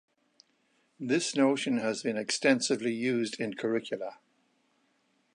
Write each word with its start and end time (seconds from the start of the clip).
This 0.99 1.35
notion 1.35 1.77
has 1.77 2.01
been 2.01 2.17
extensively 2.17 2.91
used 2.91 3.39
in 3.39 3.53
curricula. 3.53 4.17